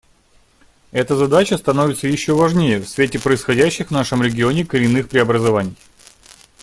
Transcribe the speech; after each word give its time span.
Эта 0.91 1.15
задача 1.15 1.59
становится 1.59 2.07
еще 2.07 2.33
важнее 2.33 2.79
в 2.79 2.89
свете 2.89 3.19
происходящих 3.19 3.89
в 3.89 3.91
нашем 3.91 4.23
регионе 4.23 4.65
коренных 4.65 5.07
преобразований. 5.09 5.75